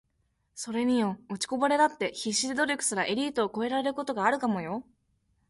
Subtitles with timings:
[0.55, 1.19] ｢それによ……
[1.29, 4.81] 落ちこぼれだって必死で努力すりゃエリートを超えることがあるかもよ｣